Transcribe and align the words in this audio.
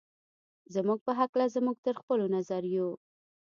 زموږ 0.75 0.99
په 1.05 1.11
هکله 1.19 1.45
زموږ 1.55 1.77
تر 1.85 1.95
خپلو 2.01 2.25
نظریو. 2.35 2.87